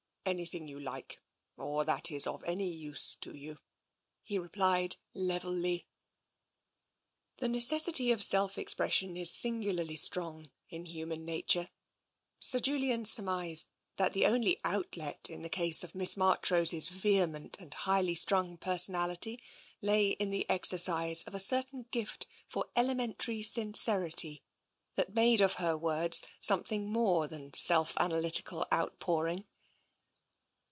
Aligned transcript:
"Anything 0.41 0.67
you 0.67 0.79
like, 0.79 1.19
or 1.57 1.83
that 1.83 2.11
is 2.11 2.27
of 2.27 2.43
any 2.43 2.69
use 2.71 3.15
to 3.21 3.35
you," 3.35 3.57
he 4.21 4.37
replied 4.37 4.97
levelly. 5.15 5.87
The 7.37 7.47
necessity 7.49 8.11
of 8.11 8.23
self 8.23 8.55
expression 8.55 9.17
is 9.17 9.31
singularly 9.31 9.95
strong 9.95 10.51
in 10.69 10.85
human 10.85 11.25
nature. 11.25 11.71
Sir 12.37 12.59
Julian 12.59 13.03
surmised 13.03 13.67
that 13.97 14.13
the 14.13 14.27
only 14.27 14.59
outlet 14.63 15.27
in 15.27 15.41
the 15.41 15.49
case 15.49 15.83
of 15.83 15.95
Miss 15.95 16.15
Marchrose's 16.15 16.87
vehement 16.87 17.57
and 17.59 17.73
highly 17.73 18.13
strung 18.13 18.57
personality 18.57 19.41
lay 19.81 20.11
in 20.11 20.29
the 20.29 20.47
exercise 20.47 21.23
of 21.23 21.33
a 21.33 21.39
certain 21.39 21.87
gift 21.89 22.27
for 22.47 22.69
elementary 22.75 23.41
sincerity 23.41 24.43
that 24.95 25.15
made 25.15 25.41
of 25.41 25.55
her 25.55 25.75
words 25.75 26.23
something 26.39 26.91
more 26.91 27.27
than 27.27 27.51
self 27.53 27.97
analytical 27.97 28.67
outpouring. 28.71 29.47